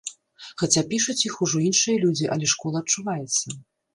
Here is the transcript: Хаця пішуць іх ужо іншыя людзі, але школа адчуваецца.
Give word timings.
Хаця 0.61 0.81
пішуць 0.93 1.15
іх 1.27 1.35
ужо 1.45 1.61
іншыя 1.69 2.01
людзі, 2.05 2.29
але 2.37 2.45
школа 2.53 2.77
адчуваецца. 2.85 3.47